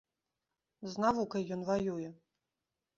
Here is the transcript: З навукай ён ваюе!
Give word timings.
З 0.91 1.05
навукай 1.05 1.43
ён 1.59 1.69
ваюе! 1.71 2.09